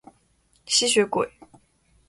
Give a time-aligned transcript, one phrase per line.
[0.65, 1.31] 吸血鬼